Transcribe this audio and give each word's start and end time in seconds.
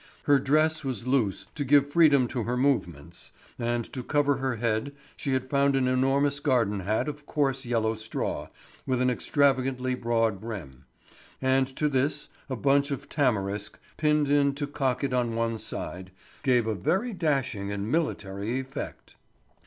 Her 0.23 0.39
dress 0.39 0.83
was 0.83 1.05
loose 1.05 1.45
to 1.53 1.63
give 1.63 1.91
freedom 1.91 2.27
to 2.29 2.41
her 2.45 2.57
movements, 2.57 3.31
and 3.59 3.85
to 3.93 4.01
cover 4.01 4.37
her 4.37 4.55
head 4.55 4.93
she 5.15 5.33
had 5.33 5.47
found 5.47 5.75
an 5.75 5.87
enormous 5.87 6.39
garden 6.39 6.79
hat 6.79 7.07
of 7.07 7.27
coarse 7.27 7.65
yellow 7.65 7.93
straw 7.93 8.47
with 8.87 8.99
an 8.99 9.11
extravagantly 9.11 9.93
broad 9.93 10.41
brim; 10.41 10.85
and 11.39 11.67
to 11.77 11.87
this, 11.87 12.29
a 12.49 12.55
bunch 12.55 12.89
of 12.89 13.09
tamarisk 13.09 13.77
pinned 13.97 14.27
in 14.27 14.55
to 14.55 14.65
cock 14.65 15.03
it 15.03 15.13
on 15.13 15.35
one 15.35 15.59
side, 15.59 16.09
gave 16.41 16.65
a 16.65 16.73
very 16.73 17.13
dashing 17.13 17.71
and 17.71 17.91
military 17.91 18.59
effect. 18.59 19.17